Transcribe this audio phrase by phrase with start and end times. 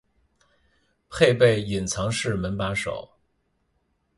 [1.11, 3.07] 配备隐藏式门把手